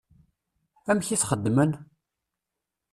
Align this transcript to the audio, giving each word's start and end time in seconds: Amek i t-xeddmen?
Amek 0.89 1.07
i 1.15 1.17
t-xeddmen? 1.21 1.71